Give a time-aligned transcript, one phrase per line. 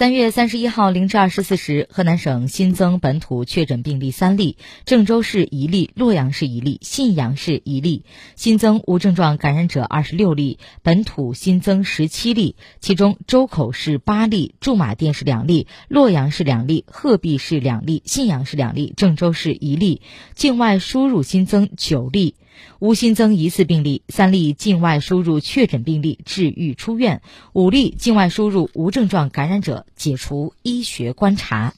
[0.00, 8.06] 三月三十一号零至二十四时，河南省新增本土确诊病例三例，郑州市一例，洛阳市一例，信阳市一例。
[8.34, 20.00] 新增无症状感染者二十六例，本土新增十七例，其中周口市八例，驻马店市两例，洛阳市两例，鹤壁市两例，信阳市两例，郑州市一例。
[20.34, 22.36] 境外输入新增九例。
[22.78, 27.22] 无新增疑似病例，三例境外输入确诊病例治愈出院，
[27.52, 31.74] 五例境外输入无症状感染者解除医学观察。